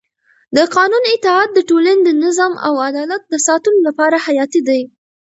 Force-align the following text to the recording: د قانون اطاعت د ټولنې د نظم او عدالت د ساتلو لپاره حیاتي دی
د 0.55 0.57
قانون 0.75 1.03
اطاعت 1.15 1.49
د 1.53 1.59
ټولنې 1.69 2.01
د 2.05 2.09
نظم 2.23 2.53
او 2.67 2.73
عدالت 2.87 3.21
د 3.27 3.35
ساتلو 3.47 3.79
لپاره 3.87 4.17
حیاتي 4.25 4.61
دی 4.67 4.81